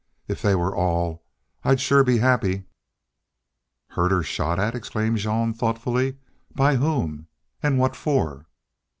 If 0.27 0.41
they 0.41 0.55
were 0.55 0.75
all, 0.75 1.21
I'd 1.63 1.79
shore 1.79 2.03
be 2.03 2.17
happy." 2.17 2.63
"Herders 3.89 4.25
shot 4.25 4.57
at!" 4.57 4.73
exclaimed 4.73 5.17
Jean, 5.19 5.53
thoughtfully. 5.53 6.17
"By 6.55 6.77
whom? 6.77 7.27
An' 7.61 7.77
what 7.77 7.95
for?" 7.95 8.47